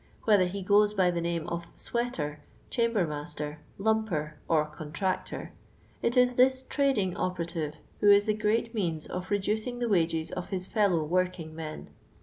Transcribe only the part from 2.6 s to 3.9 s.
'chamber master,' *